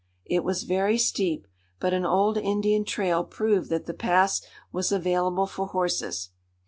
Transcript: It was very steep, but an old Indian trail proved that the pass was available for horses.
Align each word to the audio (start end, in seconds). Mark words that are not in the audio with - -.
It 0.25 0.43
was 0.43 0.63
very 0.63 0.97
steep, 0.97 1.45
but 1.79 1.93
an 1.93 2.05
old 2.07 2.35
Indian 2.35 2.85
trail 2.85 3.23
proved 3.23 3.69
that 3.69 3.85
the 3.85 3.93
pass 3.93 4.41
was 4.71 4.91
available 4.91 5.45
for 5.45 5.67
horses. 5.67 6.29